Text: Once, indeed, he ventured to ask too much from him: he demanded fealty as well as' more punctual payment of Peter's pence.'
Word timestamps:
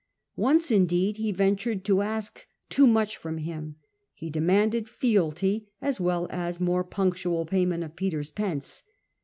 Once, 0.35 0.71
indeed, 0.71 1.17
he 1.17 1.31
ventured 1.31 1.85
to 1.85 2.01
ask 2.01 2.47
too 2.69 2.87
much 2.87 3.15
from 3.17 3.37
him: 3.37 3.75
he 4.15 4.31
demanded 4.31 4.89
fealty 4.89 5.67
as 5.79 6.01
well 6.01 6.25
as' 6.31 6.59
more 6.59 6.83
punctual 6.83 7.45
payment 7.45 7.83
of 7.83 7.95
Peter's 7.95 8.31
pence.' 8.31 8.81